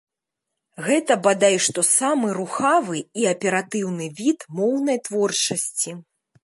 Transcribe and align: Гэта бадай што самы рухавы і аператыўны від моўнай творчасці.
Гэта 0.87 1.17
бадай 1.27 1.55
што 1.67 1.83
самы 1.99 2.27
рухавы 2.39 2.97
і 3.23 3.31
аператыўны 3.35 4.05
від 4.23 4.39
моўнай 4.61 4.97
творчасці. 5.11 5.91